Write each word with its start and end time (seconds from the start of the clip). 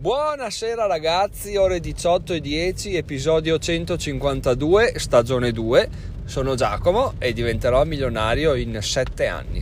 Buonasera 0.00 0.86
ragazzi, 0.86 1.56
ore 1.56 1.80
18 1.80 2.34
e 2.34 2.40
10, 2.40 2.94
episodio 2.94 3.58
152, 3.58 4.92
stagione 4.94 5.50
2. 5.50 5.88
Sono 6.24 6.54
Giacomo 6.54 7.14
e 7.18 7.32
diventerò 7.32 7.82
milionario 7.82 8.54
in 8.54 8.78
7 8.80 9.26
anni. 9.26 9.60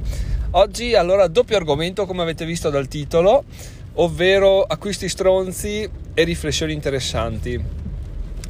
Oggi 0.51 0.95
allora 0.95 1.27
doppio 1.29 1.57
argomento 1.57 2.05
come 2.05 2.21
avete 2.21 2.45
visto 2.45 2.69
dal 2.69 2.87
titolo, 2.87 3.45
ovvero 3.95 4.63
acquisti 4.63 5.09
stronzi 5.09 5.89
e 6.13 6.25
riflessioni 6.25 6.75
interessanti. 6.75 7.59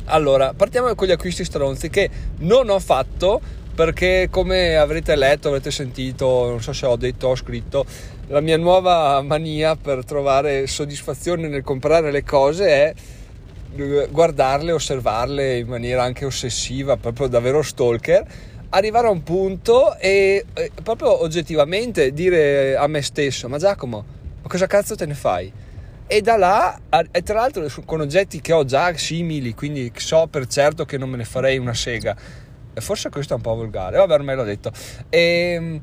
Allora, 0.07 0.55
partiamo 0.55 0.93
con 0.97 1.07
gli 1.07 1.13
acquisti 1.13 1.45
stronzi 1.45 1.89
che 1.89 2.11
non 2.39 2.69
ho 2.69 2.81
fatto 2.81 3.41
perché 3.77 4.29
come 4.31 4.75
avrete 4.75 5.15
letto, 5.15 5.49
avrete 5.49 5.71
sentito, 5.71 6.49
non 6.49 6.63
so 6.63 6.73
se 6.73 6.87
ho 6.87 6.97
detto 6.97 7.29
o 7.29 7.37
scritto, 7.37 7.85
la 8.29 8.41
mia 8.41 8.57
nuova 8.57 9.21
mania 9.23 9.77
per 9.77 10.05
trovare 10.05 10.67
soddisfazione 10.67 11.49
nel 11.49 11.63
comprare 11.63 12.11
le 12.11 12.25
cose 12.25 12.67
è 12.67 12.95
guardarle, 14.09 14.73
osservarle 14.73 15.59
in 15.59 15.69
maniera 15.69 16.03
anche 16.03 16.25
ossessiva, 16.25 16.97
proprio 16.97 17.29
davvero 17.29 17.63
stalker, 17.63 18.25
arrivare 18.71 19.07
a 19.07 19.11
un 19.11 19.23
punto 19.23 19.97
e, 19.99 20.45
e 20.55 20.71
proprio 20.83 21.23
oggettivamente 21.23 22.13
dire 22.13 22.77
a 22.77 22.87
me 22.87 23.03
stesso, 23.03 23.49
ma 23.49 23.59
Giacomo, 23.59 24.05
ma 24.43 24.49
cosa 24.49 24.67
cazzo 24.67 24.97
te 24.97 25.07
ne 25.07 25.15
fai? 25.15 25.53
E 26.09 26.21
da 26.21 26.37
là, 26.37 26.81
e 27.11 27.23
tra 27.23 27.41
l'altro 27.41 27.67
con 27.85 28.01
oggetti 28.01 28.41
che 28.41 28.53
ho 28.53 28.65
già 28.65 28.97
simili, 28.97 29.55
quindi 29.55 29.93
so 29.97 30.27
per 30.29 30.47
certo 30.47 30.85
che 30.85 30.99
non 30.99 31.11
me 31.11 31.19
ne 31.19 31.25
farei 31.25 31.59
una 31.59 31.75
sega. 31.75 32.17
Forse 32.79 33.09
questo 33.09 33.35
è 33.35 33.37
un 33.37 33.43
po' 33.43 33.55
volgare, 33.55 33.97
vabbè, 33.99 34.15
ormai 34.15 34.37
l'ho 34.37 34.45
detto. 34.45 34.71
Ehm, 35.09 35.81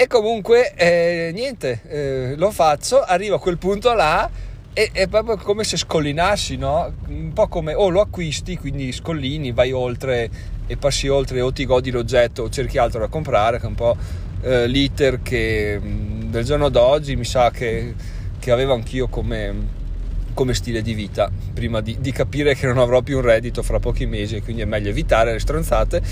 e 0.00 0.06
comunque, 0.06 0.74
eh, 0.76 1.32
niente, 1.34 1.80
eh, 1.88 2.34
lo 2.36 2.52
faccio, 2.52 3.00
arrivo 3.02 3.34
a 3.34 3.40
quel 3.40 3.58
punto 3.58 3.92
là 3.94 4.30
e 4.72 4.90
è 4.92 5.08
proprio 5.08 5.36
come 5.36 5.64
se 5.64 5.76
scollinassi, 5.76 6.56
no? 6.56 6.94
Un 7.08 7.32
po' 7.32 7.48
come 7.48 7.74
o 7.74 7.80
oh, 7.80 7.88
lo 7.88 8.00
acquisti, 8.00 8.56
quindi 8.56 8.92
scollini, 8.92 9.50
vai 9.50 9.72
oltre 9.72 10.30
e 10.68 10.76
passi 10.76 11.08
oltre 11.08 11.40
o 11.40 11.52
ti 11.52 11.66
godi 11.66 11.90
l'oggetto 11.90 12.44
o 12.44 12.48
cerchi 12.48 12.78
altro 12.78 13.00
da 13.00 13.08
comprare, 13.08 13.58
che 13.58 13.64
è 13.64 13.66
un 13.66 13.74
po' 13.74 13.96
eh, 14.42 14.68
l'iter 14.68 15.20
che 15.20 15.80
mm, 15.82 16.30
del 16.30 16.44
giorno 16.44 16.68
d'oggi 16.68 17.16
mi 17.16 17.24
sa 17.24 17.50
che, 17.50 17.92
che 18.38 18.50
avevo 18.52 18.74
anch'io 18.74 19.08
come, 19.08 19.52
come 20.32 20.54
stile 20.54 20.80
di 20.80 20.94
vita 20.94 21.28
prima 21.52 21.80
di, 21.80 21.96
di, 21.98 22.12
capire 22.12 22.54
che 22.54 22.68
non 22.68 22.78
avrò 22.78 23.02
più 23.02 23.16
un 23.16 23.22
reddito 23.22 23.64
fra 23.64 23.80
pochi 23.80 24.06
mesi 24.06 24.36
e 24.36 24.42
quindi 24.42 24.62
è 24.62 24.64
meglio 24.64 24.90
evitare 24.90 25.32
le 25.32 25.40
stronzate 25.40 26.02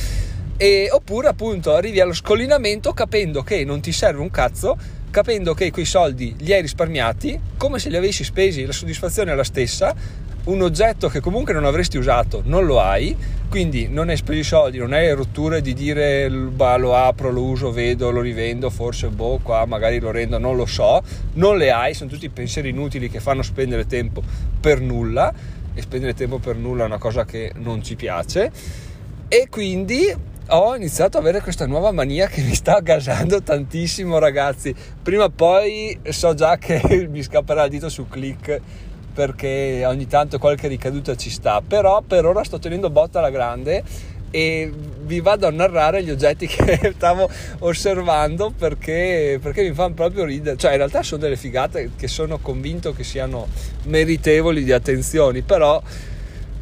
e, 0.57 0.89
oppure 0.91 1.29
appunto 1.29 1.75
arrivi 1.75 2.01
allo 2.01 2.15
scollinamento 2.15 2.93
capendo 2.93 3.43
che 3.43 3.65
non 3.65 3.81
ti 3.81 3.93
serve 3.93 4.21
un 4.21 4.31
cazzo, 4.31 4.77
capendo 5.11 5.55
che 5.55 5.71
quei 5.71 5.85
soldi 5.85 6.35
li 6.39 6.53
hai 6.53 6.61
risparmiati, 6.61 7.39
come 7.57 7.79
se 7.79 7.89
li 7.89 7.97
avessi 7.97 8.25
spesi, 8.25 8.65
la 8.65 8.73
soddisfazione 8.73 9.33
è 9.33 9.35
la 9.35 9.45
stessa, 9.45 9.95
un 10.45 10.63
oggetto 10.63 11.09
che 11.09 11.21
comunque 11.21 11.53
non 11.53 11.65
avresti 11.65 11.99
usato 11.99 12.43
non 12.45 12.67
lo 12.67 12.81
hai, 12.81 13.17
quindi 13.49 13.89
non 13.89 14.09
hai 14.09 14.17
speso 14.17 14.39
i 14.39 14.45
soldi, 14.45 14.79
non 14.79 14.93
hai 14.93 15.11
rotture 15.13 15.61
di 15.61 15.75
dire 15.75 16.31
bah, 16.31 16.77
lo 16.77 16.95
apro, 16.95 17.31
lo 17.31 17.43
uso, 17.43 17.73
vedo, 17.73 18.11
lo 18.11 18.21
rivendo, 18.21 18.71
forse 18.71 19.09
boh, 19.09 19.41
qua 19.43 19.65
magari 19.67 19.99
lo 19.99 20.11
rendo, 20.11 20.39
non 20.39 20.57
lo 20.57 20.67
so, 20.67 21.03
non 21.35 21.57
le 21.57 21.71
hai, 21.73 21.95
sono 21.95 22.11
tutti 22.11 22.29
pensieri 22.29 22.69
inutili 22.69 23.09
che 23.09 23.21
fanno 23.21 23.43
spendere 23.43 23.87
tempo 23.87 24.23
per 24.61 24.81
nulla 24.81 25.33
e 25.75 25.83
spendere 25.83 26.15
tempo 26.15 26.39
per 26.39 26.57
nulla 26.57 26.85
è 26.85 26.87
una 26.87 26.99
cosa 26.99 27.25
che 27.25 27.53
non 27.57 27.83
ci 27.83 27.97
piace. 27.97 28.51
E 29.29 29.49
quindi 29.51 30.15
ho 30.49 30.77
iniziato 30.77 31.17
ad 31.19 31.25
avere 31.25 31.43
questa 31.43 31.67
nuova 31.67 31.91
mania 31.91 32.29
che 32.29 32.41
mi 32.41 32.55
sta 32.55 32.79
gasando 32.81 33.43
tantissimo 33.43 34.19
ragazzi. 34.19 34.75
Prima 35.03 35.25
o 35.25 35.31
poi 35.31 35.99
so 36.11 36.35
già 36.35 36.57
che 36.57 37.09
mi 37.11 37.23
scapperà 37.23 37.65
il 37.65 37.71
dito 37.71 37.89
su 37.89 38.07
click 38.09 38.61
perché 39.13 39.83
ogni 39.87 40.07
tanto 40.07 40.39
qualche 40.39 40.69
ricaduta 40.69 41.17
ci 41.17 41.31
sta. 41.31 41.63
Però 41.67 42.01
per 42.03 42.27
ora 42.27 42.45
sto 42.45 42.61
tenendo 42.61 42.91
botta 42.91 43.19
alla 43.19 43.31
grande 43.31 43.83
e 44.31 44.73
vi 45.01 45.21
vado 45.21 45.49
a 45.49 45.51
narrare 45.51 46.05
gli 46.05 46.11
oggetti 46.11 46.47
che 46.47 46.93
stavo 46.95 47.29
osservando 47.61 48.53
perché, 48.57 49.41
perché 49.43 49.63
mi 49.63 49.75
fanno 49.75 49.95
proprio 49.95 50.25
ridere. 50.25 50.57
Cioè 50.57 50.73
in 50.73 50.77
realtà 50.77 51.03
sono 51.03 51.21
delle 51.21 51.37
figate 51.37 51.91
che 51.97 52.07
sono 52.07 52.39
convinto 52.39 52.93
che 52.93 53.03
siano 53.03 53.49
meritevoli 53.85 54.63
di 54.63 54.73
attenzioni 54.73 55.43
però 55.43 55.83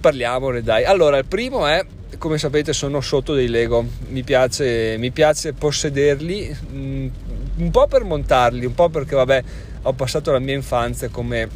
parliamone 0.00 0.62
dai. 0.62 0.84
Allora 0.84 1.19
il 1.19 1.26
primo 1.26 1.66
è 1.66 1.84
come 2.19 2.38
sapete 2.38 2.72
sono 2.72 3.00
sotto 3.00 3.34
dei 3.34 3.48
Lego, 3.48 3.84
mi 4.08 4.22
piace, 4.22 4.97
mi 4.98 5.10
piace 5.10 5.52
possederli, 5.52 6.56
mm, 6.72 7.08
un 7.56 7.70
po' 7.70 7.86
per 7.86 8.04
montarli, 8.04 8.64
un 8.66 8.75
po' 8.75 8.88
perché 8.88 9.14
vabbè 9.14 9.42
ho 9.82 9.92
passato 9.92 10.32
la 10.32 10.38
mia 10.38 10.54
infanzia 10.54 11.08
come 11.08 11.48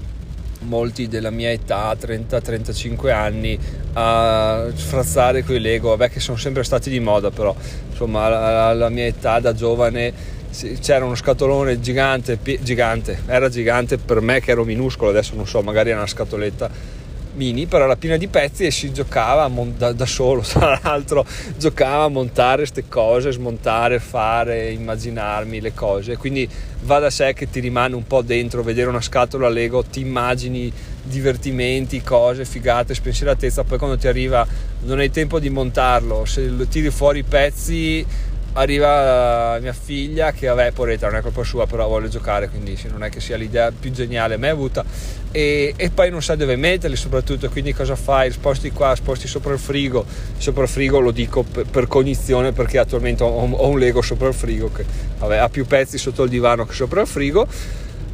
molti 0.61 1.09
della 1.09 1.31
mia 1.31 1.51
età, 1.51 1.95
30-35 1.95 3.11
anni, 3.11 3.59
a 3.95 4.67
sfrazzare 4.75 5.45
quei 5.45 5.61
Lego, 5.61 5.91
vabbè 5.91 6.11
che 6.11 6.21
sono 6.21 6.37
sempre 6.37 6.65
stati 6.65 6.91
di 6.91 7.01
moda 7.01 7.31
però, 7.31 7.55
insomma 7.91 8.69
alla 8.69 8.89
mia 8.89 9.07
età 9.07 9.41
da 9.41 9.55
giovane 9.55 10.37
c'era 10.81 11.05
uno 11.05 11.15
scatolone 11.15 11.81
gigante, 11.81 12.39
gigante, 12.61 13.23
era 13.27 13.49
gigante 13.49 13.99
per 13.99 14.21
me 14.21 14.41
che 14.41 14.51
ero 14.51 14.65
minuscolo, 14.65 15.11
adesso 15.11 15.35
non 15.37 15.47
so, 15.47 15.63
magari 15.63 15.91
era 15.91 15.99
una 15.99 16.09
scatoletta 16.09 16.97
mini, 17.39 17.67
però 17.67 17.85
era 17.85 17.97
piena 17.97 18.17
di 18.17 18.27
pezzi 18.27 18.65
e 18.65 18.71
si 18.71 18.93
giocava 18.93 19.49
da, 19.77 19.93
da 19.93 20.05
solo, 20.05 20.43
tra 20.47 20.79
l'altro 20.83 21.25
giocava 21.57 22.05
a 22.05 22.09
montare 22.09 22.57
queste 22.59 22.85
cose, 22.89 23.33
smontare, 23.33 24.01
fare, 24.01 24.71
immaginarmi 24.73 25.61
le 25.61 25.73
cose, 25.73 26.17
quindi 26.17 26.47
va 26.83 26.99
da 26.99 27.09
sé 27.09 27.33
che 27.33 27.49
ti 27.49 27.61
rimane 27.61 27.95
un 27.95 28.07
po' 28.07 28.23
dentro, 28.23 28.63
vedere 28.63 28.91
una 28.91 29.01
scatola 29.01 29.49
Lego, 29.49 29.85
ti 29.85 30.01
immagini 30.01 30.71
divertimenti, 31.03 32.03
cose, 32.03 32.45
figate, 32.45 32.95
spensieratezza, 32.95 33.65
poi 33.65 33.79
quando 33.79 33.97
ti 33.97 34.09
arriva 34.09 34.47
non 34.81 34.99
hai 34.99 35.11
tempo 35.11 35.41
di 35.41 35.49
montarlo, 35.49 36.25
se 36.25 36.69
tiri 36.69 36.91
fuori 36.91 37.21
i 37.21 37.25
pezzi 37.25 38.05
arriva 38.59 39.59
mia 39.61 39.73
figlia 39.73 40.33
che 40.33 40.49
vabbè 40.49 40.73
poretta 40.73 41.07
non 41.07 41.17
è 41.17 41.23
colpa 41.23 41.45
sua 41.45 41.67
però 41.67 41.87
vuole 41.87 42.09
giocare 42.09 42.49
quindi 42.49 42.77
non 42.91 43.05
è 43.05 43.09
che 43.09 43.21
sia 43.21 43.37
l'idea 43.37 43.71
più 43.71 43.91
geniale 43.91 44.37
mai 44.37 44.51
avuta. 44.51 44.85
E, 45.31 45.75
e, 45.77 45.91
poi 45.91 46.11
non 46.11 46.23
sa 46.23 46.35
dove 46.35 46.57
metterli 46.57 46.97
soprattutto 46.97 47.49
quindi 47.51 47.73
cosa 47.73 47.97
fai? 47.97 48.31
Sposti 48.31 48.71
qua 48.71 48.95
sposti 48.95 49.29
sopra 49.29 49.53
il 49.53 49.59
frigo. 49.59 50.05
Sopra 50.37 50.63
il 50.63 50.69
frigo 50.69 50.99
lo 50.99 51.11
dico 51.11 51.43
per, 51.43 51.67
per 51.67 51.87
cognizione 51.87 52.53
perché 52.53 52.79
attualmente 52.79 53.23
ho, 53.23 53.29
ho, 53.29 53.69
un 53.69 53.79
Lego 53.79 54.03
sopra 54.03 54.29
il 54.29 54.35
frigo 54.35 54.71
che 54.73 54.85
vabbè, 55.19 55.37
ha 55.37 55.49
più 55.49 55.67
pezzi 55.67 55.99
sotto 55.99 56.25
il 56.25 56.31
divano 56.31 56.67
che 56.67 56.73
sopra 56.73 57.01
il 57.01 57.07
frigo. 57.07 57.47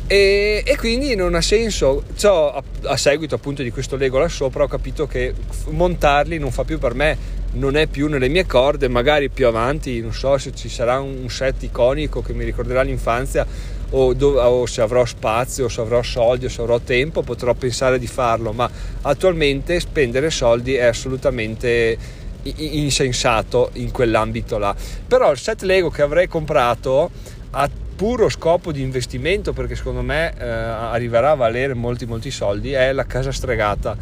E, 0.07 0.63
e, 0.67 0.77
quindi 0.77 1.15
non 1.15 1.35
ha 1.35 1.41
senso. 1.41 2.03
Ciò, 2.17 2.53
a, 2.53 2.63
a, 2.83 2.97
seguito 2.97 3.35
appunto 3.35 3.63
di 3.63 3.71
questo 3.71 3.97
Lego 3.97 4.19
là 4.19 4.29
sopra 4.29 4.65
ho 4.65 4.69
capito 4.69 5.07
che 5.07 5.33
montarli 5.71 6.39
non 6.39 6.51
fa 6.51 6.65
più 6.65 6.79
per 6.79 6.95
me 6.95 7.17
non 7.55 7.77
è 7.77 7.87
più 7.87 8.09
nelle 8.09 8.29
mie 8.29 8.47
corde 8.47 8.89
magari 8.89 9.29
più 9.29 9.47
avanti 9.47 10.01
non 10.01 10.13
so 10.13 10.39
se 10.39 10.53
ci 10.55 10.69
sarà 10.69 11.01
un 11.01 11.29
set 11.29 11.63
iconico 11.63 12.23
che 12.23 12.33
mi 12.33 12.45
ricorderà 12.45 12.83
l'infanzia 12.83 13.47
o, 13.91 14.13
dove, 14.13 14.41
o 14.41 14.67
se 14.67 14.81
avrò 14.81 15.05
spazio 15.05 15.69
se 15.69 15.81
avrò 15.81 16.03
soldi 16.03 16.49
se 16.49 16.61
avrò 16.61 16.79
tempo 16.81 17.23
potrò 17.23 17.55
pensare 17.55 17.99
di 17.99 18.07
farlo 18.07 18.53
ma 18.53 18.69
attualmente 19.03 19.79
spendere 19.81 20.31
soldi 20.31 20.75
è 20.75 20.85
assolutamente 20.85 22.23
insensato 22.45 23.71
in 23.75 23.91
quell'ambito 23.91 24.59
là. 24.59 24.75
Però 25.07 25.31
il 25.31 25.39
set 25.39 25.63
Lego 25.63 25.91
che 25.91 26.03
avrei 26.03 26.29
comprato 26.29 27.11
ha 27.51 27.71
puro 27.97 28.29
scopo 28.29 28.73
di 28.73 28.83
investimento 28.83 29.53
perché 29.53 29.77
secondo 29.77 30.03
me 30.03 30.35
eh, 30.37 30.45
arriverà 30.45 31.31
a 31.31 31.35
valere 31.35 31.75
molti 31.75 32.07
molti 32.07 32.31
soldi 32.33 32.73
è 32.73 32.93
la 32.93 33.07
casa 33.07 33.31
stregata 33.31 33.97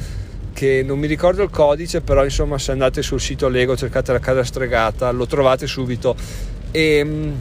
che 0.52 0.82
non 0.84 0.98
mi 0.98 1.06
ricordo 1.06 1.42
il 1.42 1.50
codice 1.50 2.00
però 2.00 2.24
insomma 2.24 2.58
se 2.58 2.72
andate 2.72 3.02
sul 3.02 3.20
sito 3.20 3.48
Lego 3.48 3.76
cercate 3.76 4.12
la 4.12 4.18
casa 4.18 4.44
stregata 4.44 5.10
lo 5.10 5.26
trovate 5.26 5.66
subito. 5.66 6.14
E, 6.70 7.32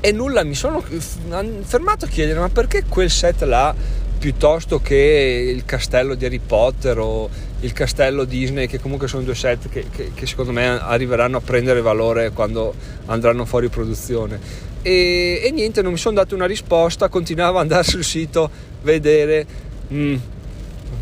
e 0.00 0.12
nulla 0.12 0.44
mi 0.44 0.54
sono 0.54 0.80
fermato 0.80 2.04
a 2.04 2.08
chiedere 2.08 2.38
ma 2.38 2.48
perché 2.48 2.84
quel 2.88 3.10
set 3.10 3.42
là 3.42 3.74
piuttosto 4.18 4.80
che 4.80 5.52
il 5.54 5.64
castello 5.64 6.14
di 6.14 6.24
Harry 6.24 6.40
Potter 6.44 6.98
o 6.98 7.28
il 7.60 7.72
castello 7.72 8.24
Disney 8.24 8.66
che 8.66 8.78
comunque 8.78 9.08
sono 9.08 9.22
due 9.22 9.34
set 9.34 9.68
che, 9.68 9.86
che, 9.90 10.12
che 10.14 10.26
secondo 10.26 10.52
me 10.52 10.66
arriveranno 10.66 11.38
a 11.38 11.40
prendere 11.40 11.80
valore 11.80 12.30
quando 12.30 12.74
andranno 13.06 13.44
fuori 13.44 13.68
produzione. 13.68 14.64
E, 14.82 15.40
e, 15.42 15.50
niente, 15.50 15.82
non 15.82 15.92
mi 15.92 15.98
sono 15.98 16.14
dato 16.14 16.34
una 16.34 16.46
risposta, 16.46 17.08
continuavo 17.08 17.56
ad 17.56 17.62
andare 17.64 17.82
sul 17.82 18.04
sito, 18.04 18.48
vedere, 18.82 19.44
mm, 19.92 20.16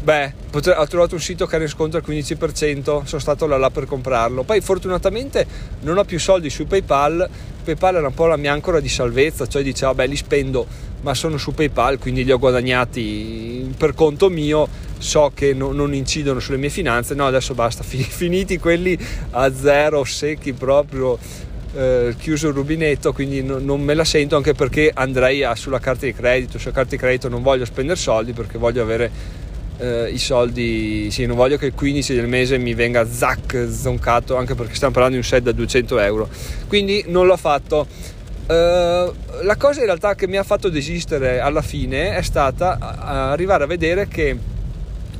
beh, 0.03 0.33
potre, 0.51 0.75
ho 0.75 0.87
trovato 0.87 1.15
un 1.15 1.21
sito 1.21 1.47
che 1.47 1.67
sconto 1.69 1.97
al 1.97 2.05
15%, 2.07 3.05
sono 3.05 3.21
stato 3.21 3.47
là, 3.47 3.57
là 3.57 3.71
per 3.71 3.87
comprarlo. 3.87 4.43
Poi 4.43 4.61
fortunatamente 4.61 5.47
non 5.81 5.99
ho 5.99 6.05
più 6.05 6.19
soldi 6.19 6.51
su 6.51 6.67
PayPal, 6.67 7.29
PayPal 7.65 7.97
era 7.97 8.07
un 8.07 8.15
po' 8.15 8.27
la 8.27 8.37
mia 8.37 8.53
ancora 8.53 8.81
di 8.81 8.89
salvezza, 8.89 9.47
cioè 9.47 9.63
dicevo, 9.63 9.93
vabbè, 9.93 10.09
li 10.09 10.17
spendo, 10.17 10.67
ma 11.01 11.15
sono 11.15 11.39
su 11.39 11.55
PayPal, 11.55 11.99
quindi 11.99 12.25
li 12.25 12.33
ho 12.33 12.39
guadagnati 12.39 13.75
per 13.77 13.95
conto 13.95 14.29
mio, 14.29 14.69
so 14.99 15.33
che 15.35 15.55
no, 15.55 15.73
non 15.73 15.95
incidono 15.95 16.41
sulle 16.41 16.59
mie 16.59 16.71
finanze, 16.71 17.15
no, 17.15 17.27
adesso 17.27 17.55
basta, 17.55 17.83
finiti 17.85 18.59
quelli 18.59 18.99
a 19.31 19.53
zero, 19.55 20.05
secchi 20.05 20.53
proprio 20.53 21.19
eh, 21.75 22.15
chiuso 22.19 22.49
il 22.49 22.55
rubinetto, 22.55 23.13
quindi 23.13 23.43
no, 23.43 23.59
non 23.59 23.81
me 23.81 23.95
la 23.95 24.05
sento 24.05 24.37
anche 24.37 24.55
perché 24.55 24.91
andrei 24.95 25.43
a, 25.43 25.55
sulla 25.55 25.81
carta 25.81 26.07
di 26.07 26.15
credito. 26.15 26.59
Sulla 26.59 26.73
carta 26.73 26.91
di 26.91 26.97
credito 26.97 27.29
non 27.29 27.43
voglio 27.43 27.65
spendere 27.65 27.99
soldi 27.99 28.33
perché 28.33 28.59
voglio 28.59 28.83
avere 28.83 29.11
eh, 29.79 30.11
i 30.11 30.19
soldi, 30.19 31.11
sì, 31.11 31.27
non 31.27 31.37
voglio 31.37 31.57
che 31.57 31.67
il 31.67 31.75
15 31.75 32.15
del 32.15 32.29
mese 32.29 32.59
mi 32.59 32.75
venga 32.75 33.07
zac 33.09 33.69
zoncato, 33.71 34.37
anche 34.37 34.55
perché 34.55 34.75
stiamo 34.75 34.93
parlando 34.93 35.19
di 35.19 35.23
un 35.23 35.29
set 35.29 35.43
da 35.43 35.53
200 35.53 35.99
euro, 35.99 36.29
quindi 36.69 37.05
non 37.09 37.27
l'ho 37.27 37.37
fatto. 37.37 37.87
Uh, 38.47 39.11
la 39.41 39.57
cosa 39.57 39.81
in 39.81 39.87
realtà 39.87 40.15
che 40.15 40.29
mi 40.29 40.37
ha 40.37 40.43
fatto 40.43 40.69
desistere 40.69 41.41
alla 41.41 41.63
fine 41.63 42.15
è 42.15 42.21
stata 42.21 42.77
arrivare 42.79 43.65
a 43.65 43.67
vedere 43.67 44.07
che 44.07 44.37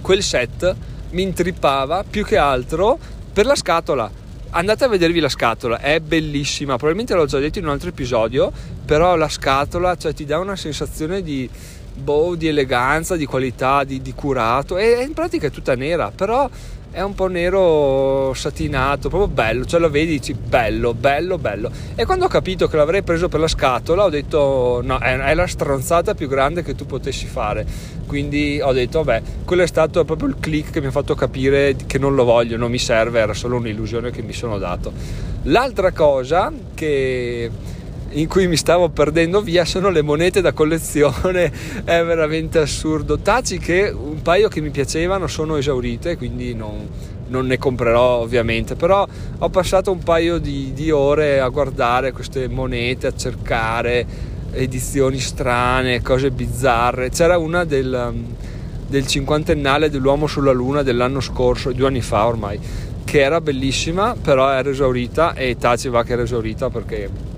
quel 0.03 0.23
set 0.23 0.77
mi 1.13 1.23
intrippava 1.23 2.05
più 2.09 2.23
che 2.23 2.37
altro 2.37 2.99
per 3.33 3.47
la 3.47 3.55
scatola. 3.55 4.11
Andate 4.51 4.85
a 4.85 4.89
vedervi 4.89 5.21
la 5.21 5.31
scatola, 5.31 5.81
è 5.81 5.99
bellissima. 6.01 6.77
Probabilmente 6.77 7.15
l'ho 7.15 7.25
già 7.25 7.39
detto 7.39 7.59
in 7.59 7.65
un 7.65 7.71
altro 7.71 7.89
episodio, 7.89 8.53
però 8.85 9.17
la 9.17 9.29
scatola 9.29 9.97
cioè, 9.97 10.13
ti 10.13 10.27
dà 10.27 10.39
una 10.39 10.55
sensazione 10.55 11.23
di, 11.23 11.49
boh, 11.95 12.35
di 12.35 12.49
eleganza, 12.49 13.17
di 13.17 13.27
qualità, 13.27 13.85
di, 13.85 14.03
di 14.03 14.13
curato. 14.13 14.77
E 14.77 15.03
in 15.03 15.13
pratica 15.13 15.47
è 15.47 15.51
tutta 15.51 15.75
nera, 15.75 16.11
però 16.15 16.49
è 16.95 17.01
un 17.01 17.15
po' 17.17 17.27
nero 17.27 18.33
satinato, 18.35 19.09
proprio 19.09 19.29
bello, 19.29 19.65
cioè 19.65 19.81
lo 19.81 19.91
vedi 19.91 20.13
dici 20.13 20.33
bello, 20.33 20.95
bello, 20.95 21.39
bello. 21.39 21.69
E 21.97 22.05
quando 22.05 22.27
ho 22.27 22.29
capito 22.29 22.69
che 22.69 22.77
l'avrei 22.77 23.03
preso 23.03 23.29
per 23.29 23.41
la 23.41 23.49
scatola 23.49 24.05
ho 24.05 24.11
detto 24.11 24.81
no, 24.85 24.99
è, 24.99 25.19
è 25.19 25.35
la 25.35 25.47
stronzata 25.49 26.15
più 26.15 26.29
grande 26.29 26.63
che 26.63 26.77
tu 26.77 26.87
potessi 26.87 27.27
fare. 27.27 27.67
Quindi 28.07 28.61
ho 28.63 28.73
detto 28.73 29.03
vabbè, 29.03 29.23
quello 29.45 29.63
è 29.63 29.67
stato 29.67 30.05
proprio 30.05 30.29
il 30.29 30.37
click 30.39 30.71
che 30.71 30.81
mi 30.81 30.87
ha 30.87 30.93
fatto 30.93 31.17
capire 31.17 31.75
che 31.85 31.99
non 31.99 32.15
lo 32.15 32.23
voglio, 32.23 32.57
non 32.57 32.71
mi 32.71 32.79
serve, 32.79 33.19
era 33.19 33.35
solo 33.35 33.57
un'illusione 33.57 34.13
che 34.13 34.23
mi 34.23 34.33
sono 34.33 34.59
dato. 34.59 34.93
L'altra 35.45 35.91
cosa 35.91 36.53
che 36.75 37.51
in 38.15 38.29
cui 38.29 38.47
mi 38.47 38.57
stavo 38.57 38.89
perdendo 38.91 39.41
via 39.41 39.65
sono 39.65 39.91
le 39.91 40.03
monete 40.03 40.41
da 40.41 40.53
collezione, 40.53 41.53
è 41.85 42.03
veramente 42.05 42.59
assurdo. 42.59 43.19
Taci 43.19 43.59
che 43.59 43.89
un 43.89 44.23
paio 44.23 44.49
che 44.49 44.61
mi 44.61 44.71
piacevano 44.71 45.27
sono 45.27 45.57
esaurite, 45.57 46.17
quindi 46.17 46.55
non, 46.55 46.89
non 47.29 47.47
ne 47.47 47.59
comprerò 47.59 48.21
ovviamente, 48.21 48.77
però 48.77 49.07
ho 49.39 49.49
passato 49.49 49.91
un 49.91 50.03
paio 50.03 50.39
di, 50.39 50.73
di 50.73 50.91
ore 50.91 51.41
a 51.41 51.49
guardare 51.49 52.13
queste 52.13 52.49
monete, 52.49 53.09
a 53.09 53.15
cercare 53.15 54.07
edizioni 54.53 55.19
strane, 55.19 56.01
cose 56.01 56.31
bizzarre. 56.31 57.11
C'era 57.11 57.37
una 57.39 57.65
del, 57.65 58.15
del 58.87 59.07
cinquantennale 59.07 59.91
dell'uomo 59.91 60.29
sulla 60.29 60.53
luna 60.53 60.83
dell'anno 60.83 61.21
scorso, 61.21 61.73
due 61.73 61.89
anni 61.89 62.03
fa 62.03 62.27
ormai, 62.27 62.61
che 63.03 63.21
era 63.21 63.41
bellissima, 63.41 64.15
però 64.15 64.51
era 64.51 64.71
esaurita 64.71 65.35
e 65.35 65.57
Taci 65.57 65.89
va 65.89 66.05
che 66.05 66.13
era 66.13 66.23
esaurita 66.23 66.71
perché 66.71 67.33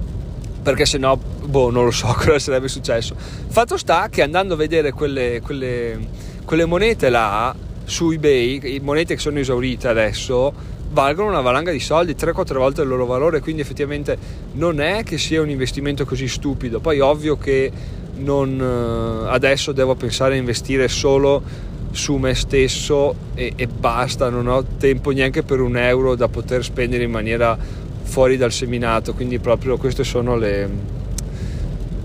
perché 0.66 0.84
se 0.84 0.98
no, 0.98 1.16
boh, 1.16 1.70
non 1.70 1.84
lo 1.84 1.92
so 1.92 2.08
cosa 2.18 2.40
sarebbe 2.40 2.66
successo. 2.66 3.14
Fatto 3.14 3.76
sta 3.76 4.08
che 4.10 4.22
andando 4.22 4.54
a 4.54 4.56
vedere 4.56 4.90
quelle, 4.90 5.40
quelle, 5.40 5.96
quelle 6.44 6.64
monete 6.64 7.08
là 7.08 7.54
su 7.84 8.10
eBay, 8.10 8.80
monete 8.80 9.14
che 9.14 9.20
sono 9.20 9.38
esaurite 9.38 9.86
adesso, 9.86 10.52
valgono 10.90 11.28
una 11.28 11.40
valanga 11.40 11.70
di 11.70 11.78
soldi, 11.78 12.16
3-4 12.16 12.54
volte 12.56 12.82
il 12.82 12.88
loro 12.88 13.06
valore, 13.06 13.38
quindi 13.38 13.62
effettivamente 13.62 14.18
non 14.54 14.80
è 14.80 15.04
che 15.04 15.18
sia 15.18 15.40
un 15.40 15.50
investimento 15.50 16.04
così 16.04 16.26
stupido. 16.26 16.80
Poi 16.80 16.98
ovvio 16.98 17.38
che 17.38 17.70
non, 18.16 18.60
eh, 18.60 19.30
adesso 19.30 19.70
devo 19.70 19.94
pensare 19.94 20.34
a 20.34 20.36
investire 20.36 20.88
solo 20.88 21.44
su 21.92 22.16
me 22.16 22.34
stesso 22.34 23.14
e, 23.34 23.52
e 23.54 23.68
basta, 23.68 24.30
non 24.30 24.48
ho 24.48 24.64
tempo 24.78 25.12
neanche 25.12 25.44
per 25.44 25.60
un 25.60 25.76
euro 25.76 26.16
da 26.16 26.26
poter 26.26 26.64
spendere 26.64 27.04
in 27.04 27.10
maniera 27.12 27.56
fuori 28.06 28.36
dal 28.36 28.52
seminato, 28.52 29.12
quindi 29.12 29.38
proprio 29.38 29.76
questi 29.76 30.04
sono 30.04 30.36
le, 30.36 30.68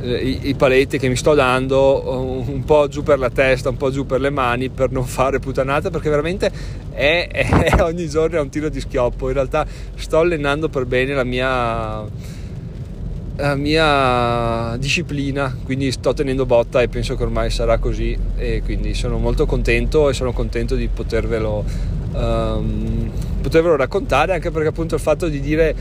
i, 0.01 0.39
i, 0.49 0.55
paletti 0.55 0.97
che 0.97 1.07
mi 1.07 1.15
sto 1.15 1.33
dando 1.33 2.43
un 2.47 2.63
po' 2.65 2.87
giù 2.87 3.03
per 3.03 3.19
la 3.19 3.29
testa, 3.29 3.69
un 3.69 3.77
po' 3.77 3.91
giù 3.91 4.05
per 4.05 4.19
le 4.19 4.31
mani 4.31 4.69
per 4.69 4.91
non 4.91 5.05
fare 5.05 5.39
puttanate 5.39 5.89
perché 5.89 6.09
veramente 6.09 6.51
è, 6.91 7.27
è 7.31 7.81
ogni 7.81 8.09
giorno 8.09 8.37
è 8.37 8.41
un 8.41 8.49
tiro 8.49 8.69
di 8.69 8.81
schioppo, 8.81 9.27
in 9.27 9.33
realtà 9.35 9.65
sto 9.95 10.17
allenando 10.17 10.69
per 10.69 10.85
bene 10.85 11.13
la 11.13 11.23
mia 11.23 12.39
la 13.37 13.55
mia 13.55 14.75
disciplina, 14.77 15.57
quindi 15.63 15.91
sto 15.91 16.13
tenendo 16.13 16.45
botta 16.45 16.81
e 16.81 16.87
penso 16.89 17.15
che 17.15 17.23
ormai 17.23 17.49
sarà 17.49 17.79
così 17.79 18.15
e 18.35 18.61
quindi 18.63 18.93
sono 18.93 19.17
molto 19.17 19.47
contento 19.47 20.09
e 20.09 20.13
sono 20.13 20.31
contento 20.31 20.75
di 20.75 20.87
potervelo 20.87 21.65
um, 22.13 23.11
potervelo 23.41 23.75
raccontare 23.75 24.33
anche 24.33 24.51
perché 24.51 24.69
appunto 24.69 24.95
il 24.95 25.01
fatto 25.01 25.27
di 25.27 25.39
dire 25.39 25.75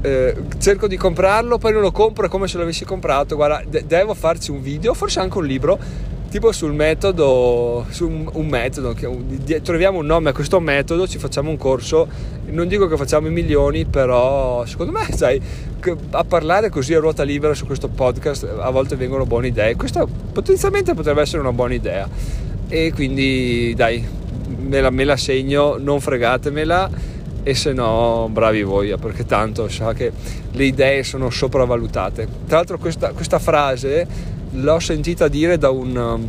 eh, 0.00 0.34
cerco 0.58 0.86
di 0.86 0.96
comprarlo 0.96 1.58
poi 1.58 1.72
non 1.72 1.80
lo 1.80 1.92
compro 1.92 2.26
è 2.26 2.28
come 2.28 2.48
se 2.48 2.58
l'avessi 2.58 2.84
comprato. 2.84 3.36
Guarda 3.36 3.62
de- 3.66 3.84
devo 3.86 4.14
farci 4.14 4.50
un 4.50 4.62
video 4.62 4.94
forse 4.94 5.20
anche 5.20 5.38
un 5.38 5.46
libro 5.46 5.78
tipo 6.28 6.50
sul 6.50 6.72
metodo 6.72 7.86
su 7.90 8.08
un, 8.08 8.28
un 8.32 8.46
metodo 8.46 8.92
che, 8.94 9.62
troviamo 9.62 9.98
un 9.98 10.06
nome 10.06 10.30
a 10.30 10.32
questo 10.32 10.58
metodo 10.58 11.06
ci 11.06 11.18
facciamo 11.18 11.50
un 11.50 11.56
corso 11.56 12.08
non 12.46 12.66
dico 12.66 12.88
che 12.88 12.96
facciamo 12.96 13.28
i 13.28 13.30
milioni 13.30 13.84
però 13.84 14.66
secondo 14.66 14.92
me 14.92 15.06
sai 15.14 15.40
a 16.10 16.24
parlare 16.24 16.68
così 16.68 16.94
a 16.94 16.98
ruota 16.98 17.22
libera 17.22 17.54
su 17.54 17.66
questo 17.66 17.88
podcast 17.88 18.44
a 18.58 18.70
volte 18.70 18.96
vengono 18.96 19.26
buone 19.26 19.48
idee. 19.48 19.76
Questa 19.76 20.06
potenzialmente 20.06 20.94
potrebbe 20.94 21.20
essere 21.20 21.40
una 21.40 21.52
buona 21.52 21.74
idea. 21.74 22.08
E 22.68 22.92
quindi 22.92 23.74
dai 23.76 24.04
me 24.46 24.80
la, 24.80 24.90
me 24.90 25.04
la 25.04 25.16
segno, 25.16 25.76
non 25.78 26.00
fregatemela 26.00 26.90
e 27.42 27.54
se 27.54 27.72
no 27.72 28.28
bravi 28.30 28.64
voi 28.64 28.92
perché 28.98 29.24
tanto 29.24 29.68
sa 29.68 29.92
che 29.92 30.10
le 30.50 30.64
idee 30.64 31.04
sono 31.04 31.30
sopravvalutate. 31.30 32.26
Tra 32.46 32.56
l'altro 32.56 32.78
questa, 32.78 33.12
questa 33.12 33.38
frase 33.38 34.06
l'ho 34.50 34.80
sentita 34.80 35.28
dire 35.28 35.58
da 35.58 35.70
un, 35.70 36.26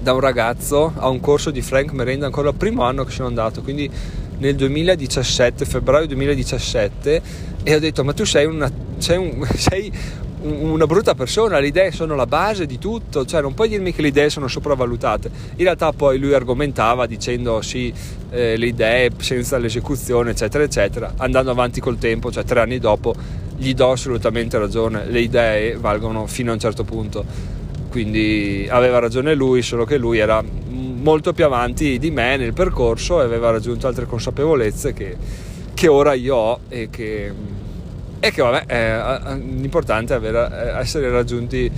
da 0.00 0.12
un, 0.12 0.20
ragazzo 0.20 0.92
a 0.96 1.08
un 1.08 1.20
corso 1.20 1.50
di 1.50 1.62
Frank 1.62 1.92
Merenda 1.92 2.26
ancora 2.26 2.50
il 2.50 2.56
primo 2.56 2.82
anno 2.82 3.04
che 3.04 3.12
sono 3.12 3.28
andato 3.28 3.62
quindi 3.62 3.90
nel 4.38 4.56
2017 4.56 5.64
febbraio 5.64 6.06
2017 6.08 7.22
e 7.62 7.74
ho 7.74 7.78
detto 7.78 8.04
ma 8.04 8.12
tu 8.12 8.24
sei, 8.24 8.46
una, 8.46 8.70
sei, 8.98 9.16
un, 9.16 9.46
sei 9.56 9.92
una 10.42 10.86
brutta 10.86 11.14
persona, 11.14 11.58
le 11.58 11.68
idee 11.68 11.90
sono 11.90 12.14
la 12.14 12.26
base 12.26 12.66
di 12.66 12.78
tutto, 12.78 13.24
cioè 13.24 13.40
non 13.40 13.54
puoi 13.54 13.68
dirmi 13.68 13.92
che 13.92 14.02
le 14.02 14.08
idee 14.08 14.28
sono 14.28 14.48
sopravvalutate. 14.48 15.30
In 15.56 15.64
realtà 15.64 15.92
poi 15.92 16.18
lui 16.18 16.34
argomentava 16.34 17.06
dicendo 17.06 17.62
sì, 17.62 17.92
eh, 18.30 18.56
le 18.56 18.66
idee 18.66 19.10
senza 19.18 19.56
l'esecuzione, 19.58 20.30
eccetera, 20.30 20.64
eccetera, 20.64 21.14
andando 21.16 21.50
avanti 21.50 21.80
col 21.80 21.98
tempo, 21.98 22.30
cioè 22.30 22.44
tre 22.44 22.60
anni 22.60 22.78
dopo, 22.78 23.14
gli 23.56 23.72
do 23.74 23.92
assolutamente 23.92 24.58
ragione, 24.58 25.06
le 25.06 25.20
idee 25.20 25.76
valgono 25.76 26.26
fino 26.26 26.50
a 26.50 26.54
un 26.54 26.60
certo 26.60 26.84
punto. 26.84 27.24
Quindi 27.88 28.66
aveva 28.68 28.98
ragione 28.98 29.34
lui, 29.34 29.62
solo 29.62 29.84
che 29.84 29.96
lui 29.96 30.18
era 30.18 30.42
molto 30.42 31.32
più 31.32 31.44
avanti 31.44 31.98
di 31.98 32.10
me 32.10 32.36
nel 32.36 32.52
percorso 32.52 33.20
e 33.20 33.24
aveva 33.24 33.50
raggiunto 33.50 33.86
altre 33.86 34.06
consapevolezze 34.06 34.92
che, 34.92 35.16
che 35.72 35.86
ora 35.86 36.14
io 36.14 36.34
ho 36.34 36.60
e 36.68 36.88
che 36.90 37.30
e 38.24 38.30
che 38.30 38.40
vabbè, 38.40 38.64
è, 38.64 39.36
l'importante 39.36 40.14
è 40.14 40.16
aver, 40.16 40.78
essere 40.80 41.10
raggiunti, 41.10 41.70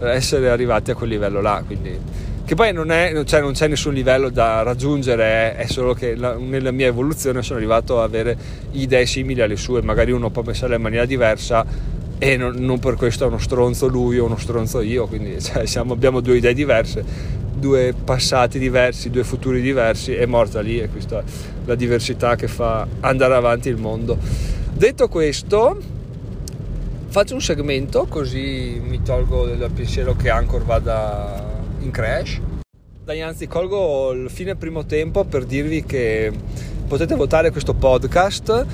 essere 0.00 0.50
arrivati 0.50 0.90
a 0.90 0.96
quel 0.96 1.10
livello 1.10 1.40
là, 1.40 1.62
quindi 1.64 1.96
che 2.44 2.56
poi 2.56 2.72
non, 2.72 2.90
è, 2.90 3.22
cioè 3.24 3.40
non 3.40 3.52
c'è 3.52 3.68
nessun 3.68 3.94
livello 3.94 4.28
da 4.28 4.62
raggiungere, 4.62 5.54
è 5.54 5.66
solo 5.68 5.94
che 5.94 6.16
la, 6.16 6.34
nella 6.34 6.72
mia 6.72 6.88
evoluzione 6.88 7.40
sono 7.42 7.60
arrivato 7.60 8.00
ad 8.00 8.08
avere 8.08 8.36
idee 8.72 9.06
simili 9.06 9.42
alle 9.42 9.54
sue, 9.54 9.80
magari 9.80 10.10
uno 10.10 10.28
può 10.30 10.42
pensare 10.42 10.74
in 10.74 10.82
maniera 10.82 11.04
diversa 11.04 11.64
e 12.18 12.36
non, 12.36 12.56
non 12.56 12.80
per 12.80 12.96
questo 12.96 13.22
è 13.22 13.26
uno 13.28 13.38
stronzo 13.38 13.86
lui 13.86 14.18
o 14.18 14.24
uno 14.24 14.36
stronzo 14.36 14.80
io, 14.80 15.06
quindi 15.06 15.38
cioè, 15.40 15.66
siamo, 15.66 15.92
abbiamo 15.92 16.18
due 16.18 16.38
idee 16.38 16.52
diverse, 16.52 17.04
due 17.54 17.94
passati 17.94 18.58
diversi, 18.58 19.08
due 19.08 19.22
futuri 19.22 19.60
diversi, 19.60 20.14
è 20.14 20.26
morta 20.26 20.60
lì 20.60 20.80
e 20.80 20.88
questa 20.88 21.20
è 21.20 21.22
la 21.64 21.76
diversità 21.76 22.34
che 22.34 22.48
fa 22.48 22.88
andare 22.98 23.34
avanti 23.34 23.68
il 23.68 23.76
mondo. 23.76 24.18
Detto 24.74 25.06
questo, 25.06 25.91
faccio 27.12 27.34
un 27.34 27.42
segmento 27.42 28.06
così 28.06 28.80
mi 28.82 29.02
tolgo 29.02 29.44
dal 29.48 29.70
pensiero 29.70 30.16
che 30.16 30.30
Anchor 30.30 30.64
vada 30.64 31.44
in 31.80 31.90
crash. 31.90 32.40
Dai, 33.04 33.20
anzi, 33.20 33.46
colgo 33.46 34.12
il 34.12 34.30
fine 34.30 34.56
primo 34.56 34.86
tempo 34.86 35.24
per 35.24 35.44
dirvi 35.44 35.84
che 35.84 36.32
potete 36.88 37.14
votare 37.14 37.50
questo 37.50 37.74
podcast 37.74 38.66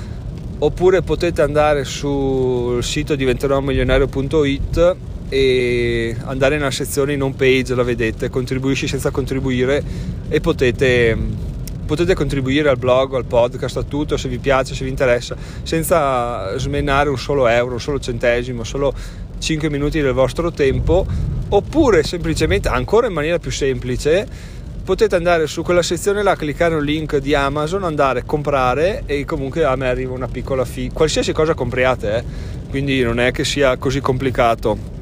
oppure 0.57 1.01
potete 1.01 1.41
andare 1.41 1.83
sul 1.83 2.81
sito 2.81 3.15
diventeròmilionario.it 3.15 4.95
e 5.27 6.15
andare 6.23 6.55
nella 6.55 6.71
sezione 6.71 7.11
in 7.11 7.21
home 7.21 7.35
page, 7.35 7.75
la 7.75 7.83
vedete, 7.83 8.29
contribuisci 8.29 8.87
senza 8.87 9.11
contribuire 9.11 9.83
e 10.29 10.39
potete 10.39 11.17
potete 11.89 12.13
contribuire 12.13 12.69
al 12.69 12.77
blog, 12.77 13.15
al 13.15 13.25
podcast, 13.25 13.77
a 13.77 13.81
tutto 13.81 14.15
se 14.15 14.29
vi 14.29 14.37
piace, 14.37 14.75
se 14.75 14.83
vi 14.83 14.91
interessa, 14.91 15.35
senza 15.63 16.55
smenare 16.55 17.09
un 17.09 17.17
solo 17.17 17.47
euro, 17.47 17.73
un 17.73 17.79
solo 17.79 17.99
centesimo, 17.99 18.63
solo 18.63 18.93
5 19.39 19.71
minuti 19.71 19.99
del 19.99 20.13
vostro 20.13 20.51
tempo, 20.51 21.03
oppure 21.49 22.03
semplicemente, 22.03 22.67
ancora 22.67 23.07
in 23.07 23.13
maniera 23.13 23.39
più 23.39 23.49
semplice, 23.49 24.27
potete 24.83 25.15
andare 25.15 25.47
su 25.47 25.63
quella 25.63 25.81
sezione 25.81 26.21
là, 26.21 26.35
cliccare 26.35 26.75
un 26.75 26.83
link 26.83 27.17
di 27.17 27.33
Amazon, 27.33 27.83
andare 27.83 28.19
a 28.19 28.23
comprare 28.23 29.01
e 29.07 29.25
comunque 29.25 29.63
a 29.63 29.75
me 29.75 29.87
arriva 29.87 30.13
una 30.13 30.27
piccola 30.27 30.65
fee, 30.65 30.91
qualsiasi 30.93 31.33
cosa 31.33 31.55
compriate, 31.55 32.17
eh? 32.17 32.23
quindi 32.69 33.01
non 33.01 33.19
è 33.19 33.31
che 33.31 33.43
sia 33.43 33.77
così 33.77 33.99
complicato. 33.99 34.97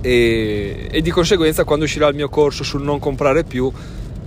E, 0.00 0.86
e 0.88 1.00
di 1.00 1.10
conseguenza 1.10 1.64
quando 1.64 1.84
uscirà 1.84 2.06
il 2.06 2.14
mio 2.14 2.28
corso 2.28 2.62
sul 2.62 2.82
non 2.82 3.00
comprare 3.00 3.42
più 3.42 3.72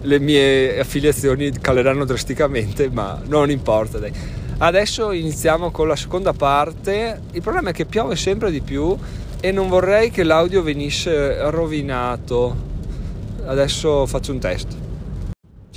le 0.05 0.19
mie 0.19 0.79
affiliazioni 0.79 1.51
caleranno 1.51 2.05
drasticamente, 2.05 2.89
ma 2.89 3.21
non 3.25 3.49
importa. 3.49 3.97
Dai. 3.97 4.11
Adesso 4.57 5.11
iniziamo 5.11 5.71
con 5.71 5.87
la 5.87 5.95
seconda 5.95 6.31
parte. 6.31 7.21
Il 7.31 7.41
problema 7.41 7.71
è 7.71 7.73
che 7.73 7.85
piove 7.85 8.15
sempre 8.15 8.51
di 8.51 8.61
più 8.61 8.95
e 9.41 9.51
non 9.51 9.67
vorrei 9.67 10.11
che 10.11 10.23
l'audio 10.23 10.61
venisse 10.61 11.49
rovinato. 11.49 12.73
Adesso 13.45 14.05
faccio 14.05 14.31
un 14.31 14.39
test. 14.39 14.83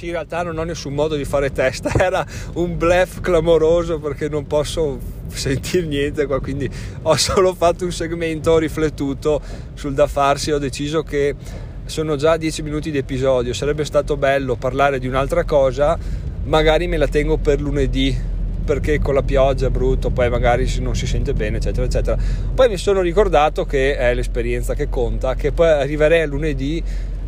In 0.00 0.10
realtà 0.12 0.44
non 0.44 0.56
ho 0.56 0.62
nessun 0.62 0.94
modo 0.94 1.16
di 1.16 1.24
fare 1.24 1.50
test, 1.50 1.90
era 1.98 2.24
un 2.54 2.76
bluff 2.76 3.20
clamoroso 3.20 3.98
perché 3.98 4.28
non 4.28 4.46
posso 4.46 4.96
sentire 5.26 5.86
niente 5.86 6.24
qua, 6.26 6.40
quindi 6.40 6.70
ho 7.02 7.16
solo 7.16 7.52
fatto 7.52 7.84
un 7.84 7.90
segmento, 7.90 8.52
ho 8.52 8.58
riflettuto 8.58 9.40
sul 9.74 9.94
da 9.94 10.06
farsi, 10.06 10.52
ho 10.52 10.58
deciso 10.58 11.02
che 11.02 11.34
sono 11.88 12.16
già 12.16 12.36
10 12.36 12.62
minuti 12.62 12.90
di 12.90 12.98
episodio, 12.98 13.52
sarebbe 13.52 13.84
stato 13.84 14.16
bello 14.16 14.56
parlare 14.56 14.98
di 14.98 15.06
un'altra 15.06 15.44
cosa, 15.44 15.98
magari 16.44 16.86
me 16.86 16.96
la 16.96 17.08
tengo 17.08 17.38
per 17.38 17.60
lunedì 17.60 18.36
perché 18.64 18.98
con 18.98 19.14
la 19.14 19.22
pioggia 19.22 19.68
è 19.68 19.70
brutto, 19.70 20.10
poi 20.10 20.28
magari 20.28 20.70
non 20.80 20.94
si 20.94 21.06
sente 21.06 21.32
bene, 21.32 21.56
eccetera, 21.56 21.86
eccetera. 21.86 22.18
Poi 22.54 22.68
mi 22.68 22.76
sono 22.76 23.00
ricordato 23.00 23.64
che 23.64 23.96
è 23.96 24.12
l'esperienza 24.12 24.74
che 24.74 24.90
conta, 24.90 25.34
che 25.34 25.52
poi 25.52 25.68
arriverei 25.68 26.20
a 26.20 26.26
lunedì 26.26 26.82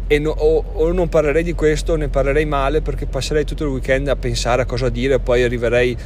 e 0.07 0.19
no, 0.19 0.31
o, 0.31 0.63
o, 0.75 0.93
non 0.93 1.09
parlerei 1.09 1.43
di 1.43 1.55
questo, 1.55 1.97
ne 1.97 2.09
parlerei 2.09 2.45
male 2.45 2.83
perché 2.83 3.07
passerei 3.07 3.47
tutto 3.47 3.65
il 3.65 3.71
weekend 3.71 4.09
a 4.09 4.17
pensare 4.17 4.63
a 4.63 4.65
cosa 4.67 4.91
dire, 4.91 5.19
poi 5.19 5.43
arriverei 5.43 5.97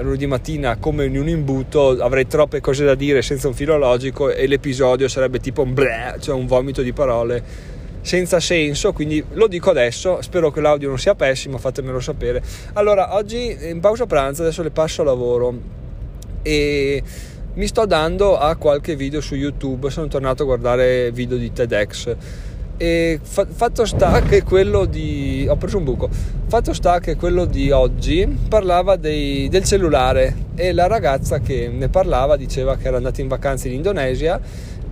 lunedì 0.00 0.26
mattina 0.26 0.76
come 0.76 1.06
in 1.06 1.16
un 1.16 1.28
imbuto, 1.28 1.96
avrei 2.02 2.26
troppe 2.26 2.60
cose 2.60 2.84
da 2.84 2.94
dire 2.94 3.22
senza 3.22 3.48
un 3.48 3.54
filo 3.54 3.78
logico 3.78 4.30
e 4.30 4.46
l'episodio 4.46 5.08
sarebbe 5.08 5.40
tipo 5.40 5.62
un 5.62 5.72
bleh, 5.72 6.16
cioè 6.20 6.34
un 6.34 6.46
vomito 6.46 6.82
di 6.82 6.92
parole 6.92 7.70
senza 8.02 8.40
senso, 8.40 8.92
quindi 8.92 9.24
lo 9.32 9.46
dico 9.46 9.70
adesso, 9.70 10.20
spero 10.20 10.50
che 10.50 10.60
l'audio 10.60 10.88
non 10.88 10.98
sia 10.98 11.14
pessimo, 11.14 11.56
fatemelo 11.56 12.00
sapere. 12.00 12.42
Allora, 12.74 13.14
oggi 13.14 13.56
in 13.62 13.80
pausa 13.80 14.06
pranzo, 14.06 14.42
adesso 14.42 14.62
le 14.62 14.70
passo 14.70 15.02
a 15.02 15.04
lavoro 15.06 15.54
e 16.42 17.02
mi 17.54 17.66
sto 17.66 17.86
dando 17.86 18.38
a 18.38 18.56
qualche 18.56 18.96
video 18.96 19.20
su 19.20 19.34
YouTube, 19.34 19.88
sono 19.90 20.08
tornato 20.08 20.42
a 20.42 20.46
guardare 20.46 21.10
video 21.12 21.36
di 21.36 21.52
TEDx 21.52 22.16
e 22.82 23.20
fa- 23.22 23.46
fatto 23.48 23.84
sta 23.84 24.22
che 24.22 24.42
quello 24.42 24.86
di 24.86 25.46
ho 25.48 25.56
preso 25.56 25.78
un 25.78 25.84
buco 25.84 26.08
fatto 26.48 26.72
sta 26.72 26.98
che 26.98 27.16
quello 27.16 27.44
di 27.44 27.70
oggi 27.70 28.26
parlava 28.48 28.96
dei, 28.96 29.48
del 29.48 29.62
cellulare 29.62 30.34
e 30.56 30.72
la 30.72 30.86
ragazza 30.88 31.38
che 31.38 31.68
ne 31.68 31.88
parlava 31.88 32.36
diceva 32.36 32.76
che 32.76 32.88
era 32.88 32.96
andata 32.96 33.20
in 33.20 33.28
vacanza 33.28 33.68
in 33.68 33.74
Indonesia 33.74 34.40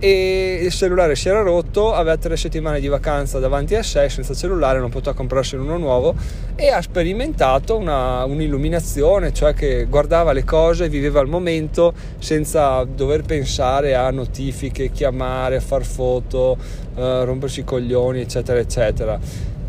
e 0.03 0.61
il 0.63 0.71
cellulare 0.71 1.15
si 1.15 1.29
era 1.29 1.43
rotto, 1.43 1.93
aveva 1.93 2.17
tre 2.17 2.35
settimane 2.35 2.79
di 2.79 2.87
vacanza 2.87 3.37
davanti 3.37 3.75
a 3.75 3.83
sé 3.83 4.09
senza 4.09 4.33
cellulare, 4.33 4.79
non 4.79 4.89
poteva 4.89 5.15
comprarsi 5.15 5.55
uno 5.55 5.77
nuovo 5.77 6.15
e 6.55 6.69
ha 6.69 6.81
sperimentato 6.81 7.77
una, 7.77 8.23
un'illuminazione, 8.23 9.31
cioè 9.31 9.53
che 9.53 9.85
guardava 9.85 10.31
le 10.31 10.43
cose, 10.43 10.89
viveva 10.89 11.21
il 11.21 11.27
momento 11.27 11.93
senza 12.17 12.83
dover 12.83 13.21
pensare 13.21 13.93
a 13.93 14.09
notifiche, 14.09 14.89
chiamare, 14.89 15.59
far 15.59 15.85
foto, 15.85 16.57
eh, 16.95 17.23
rompersi 17.23 17.59
i 17.59 17.63
coglioni, 17.63 18.21
eccetera, 18.21 18.57
eccetera. 18.57 19.19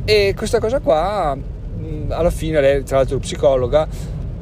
E 0.07 0.33
questa 0.35 0.61
cosa 0.61 0.79
qua, 0.79 1.37
alla 2.09 2.31
fine, 2.31 2.59
lei 2.59 2.83
tra 2.85 2.97
l'altro 2.97 3.19
psicologa, 3.19 3.87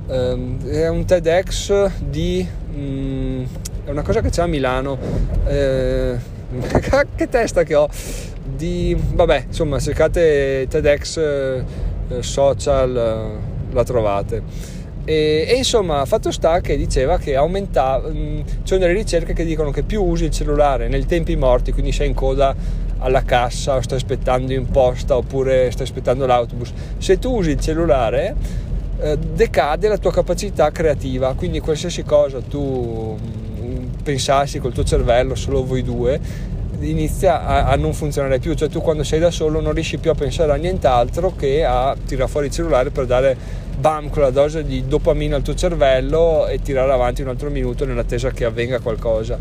ehm, 0.06 0.64
è 0.68 0.88
un 0.88 1.04
TEDx 1.04 1.90
di... 1.98 2.46
Mh, 2.76 3.44
è 3.90 3.92
una 3.92 4.02
cosa 4.02 4.20
che 4.20 4.30
c'è 4.30 4.42
a 4.42 4.46
Milano. 4.46 4.96
Eh, 5.46 6.16
che 7.16 7.28
testa 7.28 7.64
che 7.64 7.74
ho! 7.74 7.88
Di, 8.44 8.96
vabbè, 8.96 9.44
insomma, 9.48 9.78
cercate 9.78 10.66
TEDx 10.68 11.16
eh, 11.18 11.64
social, 12.20 12.96
eh, 12.96 13.74
la 13.74 13.84
trovate. 13.84 14.42
E, 15.04 15.44
e, 15.48 15.54
insomma, 15.56 16.04
fatto 16.04 16.30
sta 16.30 16.60
che 16.60 16.76
diceva 16.76 17.18
che 17.18 17.34
aumentava. 17.34 18.08
Mm, 18.08 18.40
ci 18.46 18.60
sono 18.62 18.80
delle 18.80 18.92
ricerche 18.92 19.32
che 19.32 19.44
dicono 19.44 19.70
che 19.70 19.82
più 19.82 20.02
usi 20.04 20.24
il 20.24 20.30
cellulare 20.30 20.88
nei 20.88 21.04
tempi 21.04 21.34
morti, 21.36 21.72
quindi 21.72 21.90
sei 21.92 22.08
in 22.08 22.14
coda 22.14 22.54
alla 22.98 23.22
cassa 23.22 23.76
o 23.76 23.80
stai 23.80 23.96
aspettando 23.96 24.52
in 24.52 24.68
posta 24.68 25.16
oppure 25.16 25.70
stai 25.70 25.86
aspettando 25.86 26.26
l'autobus. 26.26 26.72
Se 26.98 27.18
tu 27.18 27.38
usi 27.38 27.50
il 27.50 27.60
cellulare, 27.60 28.36
eh, 29.00 29.16
decade 29.16 29.88
la 29.88 29.98
tua 29.98 30.12
capacità 30.12 30.70
creativa, 30.70 31.34
quindi 31.34 31.60
qualsiasi 31.60 32.02
cosa 32.02 32.40
tu 32.40 33.16
pensarsi 34.02 34.58
col 34.58 34.72
tuo 34.72 34.84
cervello, 34.84 35.34
solo 35.34 35.64
voi 35.64 35.82
due, 35.82 36.20
inizia 36.80 37.44
a, 37.44 37.66
a, 37.66 37.76
non 37.76 37.92
funzionare 37.92 38.38
più. 38.38 38.54
Cioè 38.54 38.68
tu 38.68 38.80
quando 38.80 39.04
sei 39.04 39.18
da 39.18 39.30
solo 39.30 39.60
non 39.60 39.72
riesci 39.72 39.98
più 39.98 40.10
a 40.10 40.14
pensare 40.14 40.52
a 40.52 40.56
nient'altro 40.56 41.34
che 41.36 41.64
a 41.64 41.96
tirare 42.06 42.30
fuori 42.30 42.46
il 42.46 42.52
cellulare 42.52 42.90
per 42.90 43.06
dare 43.06 43.36
bam 43.78 44.10
quella 44.10 44.30
dose 44.30 44.64
di 44.64 44.86
dopamina 44.86 45.36
al 45.36 45.42
tuo 45.42 45.54
cervello 45.54 46.46
e 46.46 46.60
tirare 46.60 46.92
avanti 46.92 47.22
un 47.22 47.28
altro 47.28 47.50
minuto 47.50 47.84
nell'attesa 47.84 48.30
che 48.30 48.44
avvenga 48.44 48.80
qualcosa. 48.80 49.38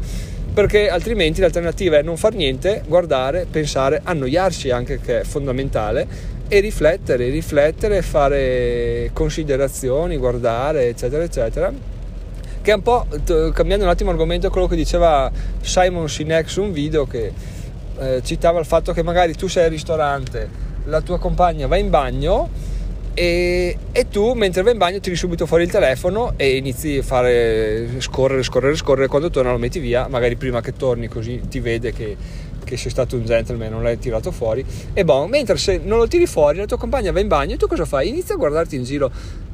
Perché 0.51 0.89
altrimenti 0.89 1.41
l'alternativa 1.41 1.97
è 1.97 2.01
non 2.01 2.17
far 2.17 2.33
niente, 2.33 2.83
guardare, 2.87 3.45
pensare, 3.49 4.01
annoiarsi 4.03 4.71
anche 4.71 4.99
che 4.99 5.21
è 5.21 5.23
fondamentale 5.23 6.37
e 6.47 6.59
riflettere, 6.59 7.29
riflettere, 7.29 8.01
fare 8.01 9.11
considerazioni, 9.13 10.17
guardare, 10.17 10.87
eccetera, 10.87 11.23
eccetera 11.23 11.97
che 12.61 12.71
è 12.71 12.73
un 12.73 12.81
po' 12.81 13.05
cambiando 13.53 13.85
un 13.85 13.89
attimo 13.89 14.09
argomento 14.09 14.49
quello 14.49 14.67
che 14.67 14.75
diceva 14.75 15.31
Simon 15.61 16.09
Sinek 16.09 16.49
su 16.49 16.61
un 16.61 16.71
video 16.71 17.05
che 17.05 17.31
eh, 17.99 18.21
citava 18.23 18.59
il 18.59 18.65
fatto 18.65 18.93
che 18.93 19.03
magari 19.03 19.35
tu 19.35 19.47
sei 19.47 19.65
al 19.65 19.69
ristorante 19.69 20.67
la 20.85 21.01
tua 21.01 21.19
compagna 21.19 21.67
va 21.67 21.77
in 21.77 21.89
bagno 21.89 22.49
e, 23.13 23.77
e, 23.91 24.07
tu 24.07 24.31
mentre 24.31 24.61
vai 24.61 24.71
in 24.71 24.77
bagno 24.77 24.99
tiri 24.99 25.15
subito 25.15 25.45
fuori 25.45 25.63
il 25.63 25.71
telefono 25.71 26.33
e 26.37 26.55
inizi 26.55 26.99
a 26.99 27.03
fare 27.03 27.99
scorrere, 27.99 28.43
scorrere, 28.43 28.75
scorrere. 28.77 29.07
Quando 29.07 29.29
torna 29.29 29.51
lo 29.51 29.57
metti 29.57 29.79
via 29.79 30.07
magari 30.07 30.37
prima 30.37 30.61
che 30.61 30.73
torni 30.73 31.09
così 31.09 31.41
ti 31.49 31.59
vede 31.59 31.91
che, 31.91 32.15
che 32.63 32.77
sei 32.77 32.89
stato 32.89 33.17
un 33.17 33.25
gentleman 33.25 33.71
non 33.71 33.83
l'hai 33.83 33.99
tirato 33.99 34.31
fuori. 34.31 34.65
E 34.93 35.03
boh, 35.03 35.27
mentre 35.27 35.57
se 35.57 35.81
non 35.83 35.97
lo 35.97 36.07
tiri 36.07 36.27
fuori 36.27 36.59
la 36.59 36.65
tua 36.65 36.77
compagna 36.77 37.11
va 37.11 37.19
in 37.19 37.27
bagno 37.27 37.55
e 37.55 37.57
tu 37.57 37.67
cosa 37.67 37.83
fai? 37.83 38.07
Inizi 38.07 38.31
a 38.31 38.35
guardarti 38.35 38.77
in 38.77 38.83
giro. 38.83 39.11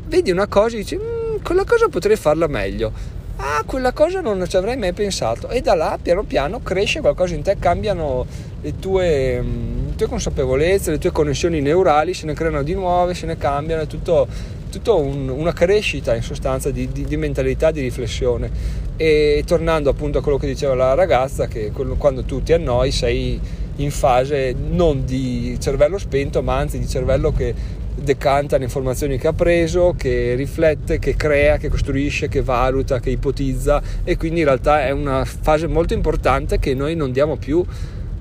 Vedi 0.07 0.29
una 0.29 0.45
cosa 0.45 0.75
e 0.75 0.79
dici 0.79 0.95
mm, 0.95 1.24
quella 1.45 1.63
cosa 1.63 1.89
potrei 1.89 2.15
farla 2.15 2.47
meglio. 2.47 2.91
Ah 3.37 3.61
quella 3.67 3.91
cosa 3.91 4.19
non 4.19 4.43
ci 4.47 4.57
avrei 4.57 4.77
mai 4.77 4.93
pensato. 4.93 5.47
E 5.49 5.61
da 5.61 5.75
là 5.75 5.99
piano 6.01 6.23
piano 6.23 6.59
cresce 6.63 7.01
qualcosa 7.01 7.35
in 7.35 7.43
te 7.43 7.57
cambiano 7.59 8.25
le 8.61 8.79
tue, 8.79 9.39
mm, 9.39 9.87
le 9.89 9.95
tue 9.95 10.07
consapevolezze 10.07 10.89
le 10.89 10.97
tue 10.97 11.11
connessioni 11.11 11.61
neurali 11.61 12.15
se 12.15 12.25
ne 12.25 12.33
creano 12.33 12.63
di 12.63 12.73
nuove 12.73 13.13
se 13.13 13.27
ne 13.27 13.37
cambiano 13.37 13.83
è 13.83 13.87
tutto, 13.87 14.27
tutto 14.71 14.99
un, 14.99 15.29
una 15.29 15.53
crescita 15.53 16.15
in 16.15 16.23
sostanza 16.23 16.71
di, 16.71 16.91
di, 16.91 17.05
di, 17.05 17.15
mentalità 17.15 17.69
di 17.69 17.81
riflessione. 17.81 18.49
E 18.97 19.43
tornando 19.45 19.91
appunto 19.91 20.17
a 20.17 20.21
quello 20.23 20.39
che 20.39 20.47
diceva 20.47 20.73
la 20.73 20.95
ragazza 20.95 21.45
che 21.45 21.71
quando 21.71 22.23
tu 22.23 22.41
ti 22.41 22.53
annoi 22.53 22.89
sei 22.89 23.39
in 23.75 23.91
fase 23.91 24.55
non 24.57 25.05
di 25.05 25.57
cervello 25.59 25.99
spento 25.99 26.41
ma 26.41 26.55
anzi 26.55 26.79
di 26.79 26.87
cervello 26.87 27.31
che 27.31 27.53
decanta 27.95 28.57
le 28.57 28.65
informazioni 28.65 29.17
che 29.17 29.27
ha 29.27 29.33
preso, 29.33 29.95
che 29.97 30.35
riflette, 30.35 30.99
che 30.99 31.15
crea, 31.15 31.57
che 31.57 31.69
costruisce, 31.69 32.27
che 32.27 32.41
valuta, 32.41 32.99
che 32.99 33.09
ipotizza 33.09 33.81
e 34.03 34.17
quindi 34.17 34.39
in 34.39 34.45
realtà 34.45 34.85
è 34.85 34.91
una 34.91 35.25
fase 35.25 35.67
molto 35.67 35.93
importante 35.93 36.59
che 36.59 36.73
noi 36.73 36.95
non 36.95 37.11
diamo 37.11 37.37
più, 37.37 37.63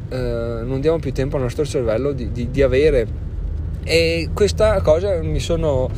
eh, 0.08 0.16
non 0.16 0.80
diamo 0.80 0.98
più 0.98 1.12
tempo 1.12 1.36
al 1.36 1.42
nostro 1.42 1.64
cervello 1.64 2.12
di, 2.12 2.30
di, 2.30 2.50
di 2.50 2.62
avere. 2.62 3.22
E 3.82 4.30
questa 4.32 4.80
cosa 4.80 5.20
mi 5.22 5.40
sono 5.40 5.90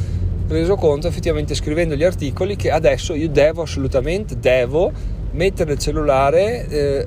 reso 0.49 0.77
conto 0.77 1.09
effettivamente 1.09 1.55
scrivendo 1.55 1.95
gli 1.95 2.05
articoli 2.05 2.57
che 2.57 2.71
adesso 2.71 3.15
io 3.15 3.29
devo 3.29 3.63
assolutamente, 3.63 4.39
devo 4.39 4.93
mettere 5.33 5.73
il 5.75 5.79
cellulare 5.79 6.69
eh, 6.69 7.07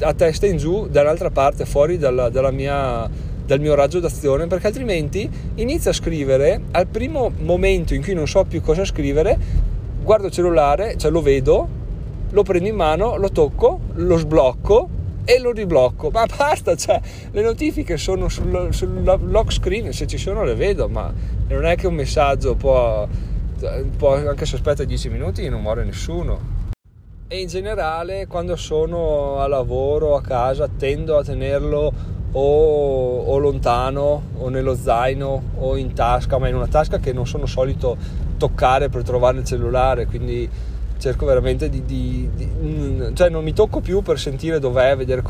a 0.00 0.12
testa 0.12 0.46
in 0.46 0.56
giù 0.56 0.88
dall'altra 0.88 1.30
parte, 1.30 1.64
fuori 1.64 1.98
dalla, 1.98 2.28
dalla 2.28 2.50
mia 2.50 3.08
dal 3.50 3.58
mio 3.58 3.74
raggio 3.74 3.98
d'azione 3.98 4.46
perché 4.46 4.68
altrimenti 4.68 5.28
inizio 5.56 5.90
a 5.90 5.92
scrivere 5.92 6.60
al 6.70 6.86
primo 6.86 7.32
momento 7.40 7.94
in 7.94 8.02
cui 8.02 8.14
non 8.14 8.28
so 8.28 8.44
più 8.44 8.60
cosa 8.60 8.84
scrivere 8.84 9.36
guardo 10.04 10.26
il 10.28 10.32
cellulare, 10.32 10.96
cioè 10.96 11.10
lo 11.10 11.20
vedo 11.20 11.68
lo 12.30 12.44
prendo 12.44 12.68
in 12.68 12.76
mano, 12.76 13.16
lo 13.16 13.28
tocco, 13.32 13.80
lo 13.94 14.16
sblocco 14.16 14.88
e 15.24 15.40
lo 15.40 15.50
riblocco. 15.50 16.10
Ma 16.10 16.26
basta, 16.30 16.76
cioè 16.76 17.00
le 17.32 17.42
notifiche 17.42 17.96
sono 17.96 18.28
sul, 18.28 18.68
sul 18.70 19.02
lock 19.02 19.52
screen 19.52 19.92
se 19.92 20.06
ci 20.06 20.16
sono 20.16 20.44
le 20.44 20.54
vedo 20.54 20.88
ma 20.88 21.12
non 21.48 21.64
è 21.64 21.74
che 21.74 21.88
un 21.88 21.94
messaggio 21.94 22.54
può, 22.54 23.08
può 23.96 24.14
anche 24.14 24.46
se 24.46 24.54
aspetta 24.54 24.84
10 24.84 25.08
minuti 25.08 25.48
non 25.48 25.60
muore 25.60 25.82
nessuno. 25.82 26.58
E 27.26 27.40
in 27.40 27.48
generale 27.48 28.28
quando 28.28 28.54
sono 28.54 29.40
a 29.40 29.48
lavoro, 29.48 30.14
a 30.14 30.22
casa, 30.22 30.68
tendo 30.68 31.16
a 31.16 31.24
tenerlo 31.24 32.18
o, 32.32 33.22
o, 33.24 33.38
lontano 33.38 34.22
o 34.36 34.48
nello 34.48 34.74
zaino 34.74 35.42
o 35.58 35.76
in 35.76 35.92
tasca, 35.92 36.38
ma 36.38 36.48
in 36.48 36.54
una 36.54 36.68
tasca 36.68 36.98
che 36.98 37.12
non 37.12 37.26
sono 37.26 37.46
solito 37.46 37.96
toccare 38.36 38.88
per 38.88 39.02
trovare 39.02 39.38
il 39.38 39.44
cellulare, 39.44 40.06
quindi 40.06 40.48
cerco 41.00 41.24
veramente 41.24 41.70
di, 41.70 41.84
di, 41.84 42.28
di 42.34 42.46
mm, 42.46 43.14
cioè 43.14 43.30
non 43.30 43.42
mi 43.42 43.54
tocco 43.54 43.80
più 43.80 44.02
per 44.02 44.18
sentire 44.18 44.58
dov'è, 44.58 44.96
vedere 44.96 45.22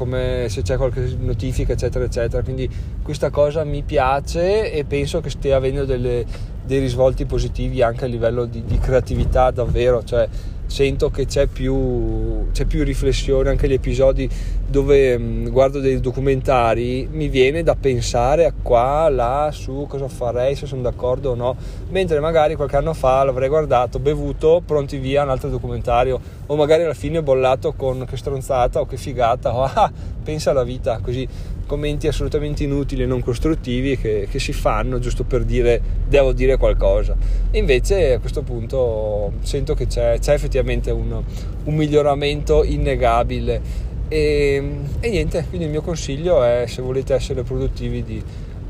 se 0.49 0.63
c'è 0.63 0.77
qualche 0.77 1.17
notifica 1.19 1.73
eccetera 1.73 2.05
eccetera, 2.05 2.43
quindi 2.43 2.69
questa 3.03 3.31
cosa 3.31 3.65
mi 3.65 3.83
piace 3.83 4.73
e 4.73 4.85
penso 4.85 5.21
che 5.21 5.31
stia 5.31 5.57
avendo 5.57 5.85
delle, 5.85 6.27
dei 6.65 6.81
risvolti 6.81 7.25
positivi 7.25 7.83
anche 7.83 8.05
a 8.05 8.09
livello 8.09 8.45
di, 8.45 8.65
di 8.65 8.79
creatività 8.79 9.51
davvero, 9.51 10.03
cioè 10.03 10.29
sento 10.71 11.11
che 11.11 11.27
c'è 11.27 11.47
più, 11.47 12.51
c'è 12.53 12.65
più 12.65 12.85
riflessione, 12.85 13.51
anche 13.51 13.69
gli 13.69 13.73
episodi 13.73 14.31
dove 14.67 15.19
mm, 15.19 15.49
guardo 15.49 15.81
dei 15.81 15.99
documentari 15.99 17.09
mi 17.11 17.27
viene 17.29 17.65
da 17.65 17.75
pensare 17.75 18.47
a 18.47 18.53
qua, 18.53 19.09
là, 19.09 19.51
su 19.53 19.87
cosa 19.89 20.07
farei, 20.07 20.55
se 20.55 20.67
sono 20.67 20.83
d'accordo 20.83 21.33
o 21.33 21.35
no, 21.35 21.57
mentre 21.89 22.21
magari 22.21 22.55
qualche 22.55 22.77
anno 22.77 22.95
fa 22.95 23.25
l'avrei 23.25 23.49
guardato, 23.49 23.99
bevuto, 23.99 24.63
pronti 24.65 24.99
via 24.99 25.25
un 25.25 25.31
altro 25.31 25.49
documentario. 25.49 26.39
O 26.47 26.57
magari 26.57 26.85
alla 26.85 26.95
fine 26.95 27.23
bollato 27.23 27.73
con 27.73 28.05
che 28.09 28.17
stronzata 28.17 28.81
o 28.81 28.87
che 28.87 28.97
figata. 28.97 29.55
O 29.55 29.63
ah, 29.73 29.91
pensa 30.23 30.51
alla 30.51 30.65
vita, 30.65 31.01
così 31.03 31.27
commenti 31.71 32.09
assolutamente 32.09 32.65
inutili 32.65 33.05
e 33.05 33.07
non 33.07 33.21
costruttivi 33.21 33.97
che, 33.97 34.27
che, 34.29 34.41
si 34.41 34.53
fanno 34.53 34.99
giusto 34.99 35.23
per 35.23 35.45
dire 35.45 35.81
devo 36.09 36.33
dire 36.33 36.57
qualcosa. 36.57 37.17
invece 37.53 38.15
a 38.15 38.19
questo 38.19 38.43
punto 38.43 39.35
sento 39.43 39.75
che 39.75 39.87
c'è, 39.87 40.19
c'è 40.19 40.33
effettivamente 40.33 40.91
un, 40.91 41.23
un, 41.63 41.75
miglioramento 41.77 42.65
innegabile. 42.65 43.89
E, 44.09 44.61
e, 44.99 45.11
niente, 45.11 45.47
quindi 45.49 45.67
il 45.67 45.71
mio 45.71 45.83
consiglio 45.83 46.43
è 46.43 46.65
se 46.67 46.83
volete 46.83 47.15
essere 47.15 47.45
produttivi 47.45 48.03
di 48.03 48.21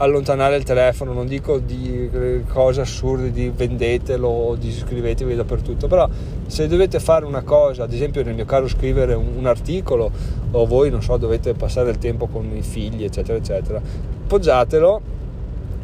allontanare 0.01 0.57
il 0.57 0.65
telefono, 0.65 1.13
non 1.13 1.27
dico 1.27 1.59
di 1.59 2.09
eh, 2.11 2.43
cose 2.51 2.81
assurde, 2.81 3.31
di 3.31 3.53
vendetelo 3.55 4.29
o 4.29 4.57
di 4.57 4.69
iscrivetevi 4.69 5.35
dappertutto, 5.35 5.89
però 5.89 6.09
se 6.47 6.67
dovete 6.67 7.01
fare 7.01 7.27
una 7.27 7.43
cosa, 7.43 7.85
ad 7.85 7.93
esempio 7.93 8.23
nel 8.25 8.35
mio 8.35 8.47
caso 8.47 8.69
scrivere 8.69 9.15
un, 9.15 9.37
un 9.37 9.47
articolo 9.47 10.11
o 10.53 10.67
voi 10.67 10.91
non 10.91 11.03
so 11.03 11.17
dovete 11.19 11.53
passare 11.53 11.91
il 11.91 11.99
tempo 11.99 12.27
con 12.27 12.51
i 12.55 12.63
figli 12.63 13.05
eccetera 13.05 13.37
eccetera, 13.37 13.81
poggiatelo 14.27 15.19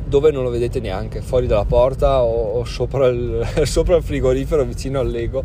dove 0.06 0.30
non 0.30 0.44
lo 0.44 0.50
vedete 0.50 0.80
neanche, 0.80 1.20
fuori 1.20 1.46
dalla 1.46 1.64
porta 1.64 2.22
o, 2.22 2.58
o 2.58 2.64
sopra, 2.64 3.08
il, 3.08 3.46
sopra, 3.64 3.96
il, 3.96 4.02
frigorifero 4.02 4.64
vicino 4.64 5.00
al 5.00 5.08
Lego. 5.08 5.42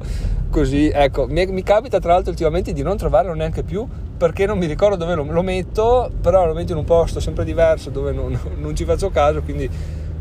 Così, 0.49 0.89
ecco, 0.89 1.25
mi, 1.27 1.45
mi, 1.47 1.63
capita 1.63 1.99
tra 1.99 2.13
l'altro 2.13 2.31
ultimamente 2.31 2.71
di 2.71 2.83
non 2.83 2.95
trovarlo 2.95 3.33
neanche 3.33 3.63
più 3.63 3.85
perché 4.21 4.45
non 4.45 4.59
mi 4.59 4.67
ricordo 4.67 4.97
dove 4.97 5.15
lo, 5.15 5.23
lo 5.23 5.41
metto, 5.41 6.11
però 6.21 6.45
lo 6.45 6.53
metto 6.53 6.73
in 6.73 6.77
un 6.77 6.83
posto 6.83 7.19
sempre 7.19 7.43
diverso 7.43 7.89
dove 7.89 8.11
non, 8.11 8.39
non 8.55 8.75
ci 8.75 8.85
faccio 8.85 9.09
caso, 9.09 9.41
quindi, 9.41 9.67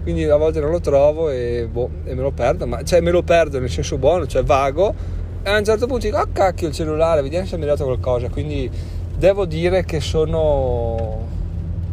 quindi, 0.02 0.24
a 0.24 0.36
volte 0.36 0.58
non 0.58 0.70
lo 0.70 0.80
trovo 0.80 1.28
e, 1.28 1.68
boh, 1.70 1.90
e 2.04 2.14
me 2.14 2.22
lo 2.22 2.30
perdo, 2.30 2.66
ma 2.66 2.82
cioè 2.82 3.02
me 3.02 3.10
lo 3.10 3.22
perdo 3.22 3.60
nel 3.60 3.68
senso 3.68 3.98
buono, 3.98 4.26
cioè 4.26 4.42
vago 4.42 4.94
e 5.42 5.50
a 5.50 5.58
un 5.58 5.64
certo 5.64 5.86
punto 5.86 6.06
dico, 6.06 6.16
ah 6.16 6.28
cacchio 6.32 6.68
il 6.68 6.74
cellulare, 6.74 7.20
vediamo 7.20 7.44
se 7.44 7.58
mi 7.58 7.64
ha 7.64 7.66
dato 7.66 7.84
qualcosa, 7.84 8.30
quindi 8.30 8.70
devo 9.18 9.44
dire 9.44 9.84
che 9.84 10.00
sono, 10.00 11.26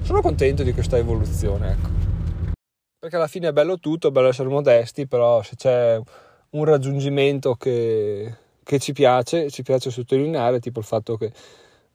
sono 0.02 0.22
contento 0.22 0.64
di 0.64 0.72
questa 0.72 0.96
evoluzione, 0.96 1.72
ecco. 1.72 1.90
Perché 3.00 3.18
alla 3.18 3.28
fine 3.28 3.50
è 3.50 3.52
bello 3.52 3.80
tutto, 3.80 4.08
è 4.08 4.12
bello 4.12 4.30
essere 4.30 4.48
modesti, 4.48 5.08
però 5.08 5.44
se 5.44 5.58
c'è 5.58 6.00
un 6.52 6.64
raggiungimento 6.64 7.56
che, 7.56 8.34
che 8.64 8.80
ci 8.80 8.94
piace, 8.94 9.50
ci 9.50 9.62
piace 9.62 9.92
sottolineare, 9.92 10.62
tipo 10.62 10.80
il 10.80 10.86
fatto 10.86 11.18
che 11.18 11.32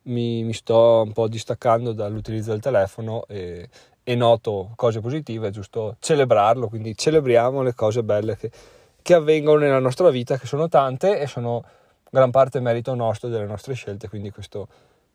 mi, 0.04 0.42
mi 0.44 0.52
sto 0.52 1.02
un 1.04 1.12
po' 1.12 1.28
distaccando 1.28 1.92
dall'utilizzo 1.92 2.50
del 2.50 2.60
telefono 2.60 3.24
e, 3.28 3.68
e, 4.02 4.14
noto 4.14 4.72
cose 4.76 5.00
positive, 5.00 5.48
è 5.48 5.50
giusto 5.50 5.96
celebrarlo, 6.00 6.68
quindi 6.68 6.96
celebriamo 6.96 7.62
le 7.62 7.74
cose 7.74 8.02
belle 8.02 8.36
che, 8.36 8.50
che 9.00 9.14
avvengono 9.14 9.58
nella 9.58 9.78
nostra 9.78 10.10
vita, 10.10 10.38
che 10.38 10.46
sono 10.46 10.68
tante 10.68 11.18
e 11.18 11.26
sono 11.26 11.64
gran 12.10 12.30
parte 12.30 12.60
merito 12.60 12.94
nostro 12.94 13.28
delle 13.28 13.46
nostre 13.46 13.74
scelte, 13.74 14.08
quindi 14.08 14.30
questo 14.30 14.68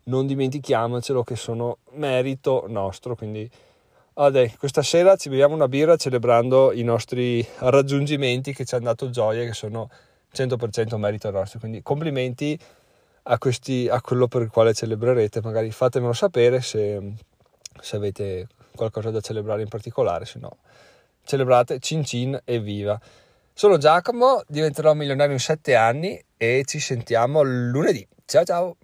non 0.04 0.26
dimentichiamocelo 0.26 1.22
che 1.22 1.36
sono 1.36 1.78
merito 1.92 2.64
nostro, 2.68 3.14
quindi 3.14 3.48
dai, 4.30 4.52
questa 4.56 4.82
sera 4.82 5.14
ci 5.14 5.28
beviamo 5.28 5.54
una 5.54 5.68
birra 5.68 5.94
celebrando 5.94 6.72
i 6.72 6.82
nostri 6.82 7.46
raggiungimenti 7.58 8.52
che 8.52 8.64
ci 8.64 8.74
hanno 8.74 8.86
dato 8.86 9.10
gioia, 9.10 9.44
che 9.44 9.52
sono 9.52 9.88
100% 10.34 10.96
merito 10.96 11.30
nostro. 11.30 11.60
Quindi 11.60 11.82
complimenti 11.82 12.58
a, 13.22 13.38
questi, 13.38 13.88
a 13.88 14.00
quello 14.00 14.28
per 14.28 14.42
il 14.42 14.50
quale 14.50 14.74
celebrerete. 14.74 15.40
Magari 15.42 15.70
fatemelo 15.70 16.12
sapere 16.12 16.60
se, 16.60 17.14
se 17.80 17.96
avete 17.96 18.46
qualcosa 18.74 19.10
da 19.10 19.20
celebrare 19.20 19.62
in 19.62 19.68
particolare, 19.68 20.24
se 20.24 20.38
no 20.38 20.58
celebrate 21.28 21.78
cin 21.78 22.02
cin 22.04 22.40
e 22.44 22.58
viva. 22.58 22.98
Sono 23.52 23.76
Giacomo, 23.76 24.42
diventerò 24.48 24.94
milionario 24.94 25.34
in 25.34 25.40
7 25.40 25.74
anni 25.74 26.24
e 26.36 26.62
ci 26.64 26.80
sentiamo 26.80 27.42
lunedì. 27.42 28.06
Ciao 28.24 28.44
ciao! 28.44 28.76